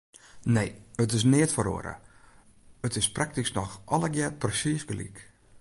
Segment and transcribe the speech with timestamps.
[0.43, 1.93] Nee, it is neat feroare,
[2.87, 5.27] it is praktysk noch allegear presiis gelyk.